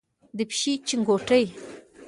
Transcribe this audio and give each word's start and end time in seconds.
د 0.37 0.39
پیشۍ 0.49 0.73
چنګوټی، 0.87 1.45